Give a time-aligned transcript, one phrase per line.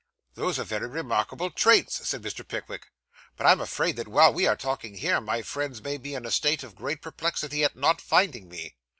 [0.33, 2.47] 'Those are very remarkable traits,' said Mr.
[2.47, 2.87] Pickwick;
[3.37, 6.31] 'but I'm afraid that while we are talking here, my friends may be in a
[6.31, 8.73] state of great perplexity at not finding me.